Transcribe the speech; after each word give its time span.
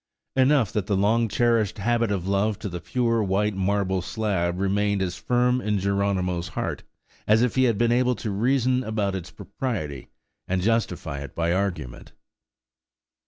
Enough 0.35 0.71
that 0.71 0.87
the 0.87 0.97
long 0.97 1.27
cherished 1.27 1.77
habit 1.77 2.09
of 2.09 2.27
love 2.27 2.57
to 2.57 2.69
the 2.69 2.81
pure 2.81 3.21
white 3.21 3.55
marble 3.55 4.01
slab 4.01 4.59
remained 4.59 4.99
as 4.99 5.15
firm 5.15 5.61
in 5.61 5.77
Geronimo's 5.77 6.47
heart, 6.47 6.81
as 7.27 7.43
if 7.43 7.53
he 7.53 7.65
had 7.65 7.77
been 7.77 7.91
able 7.91 8.15
to 8.15 8.31
reason 8.31 8.83
about 8.83 9.13
its 9.13 9.29
propriety, 9.29 10.09
and 10.47 10.63
justify 10.63 11.19
it 11.19 11.35
by 11.35 11.53
argument. 11.53 12.13